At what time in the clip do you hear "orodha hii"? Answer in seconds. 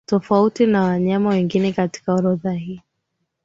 2.15-2.81